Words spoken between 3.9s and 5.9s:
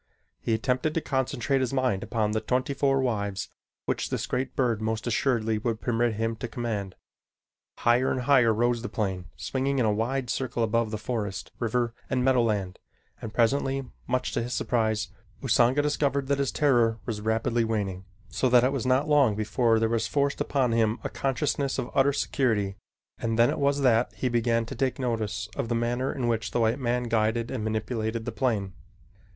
this great bird most assuredly would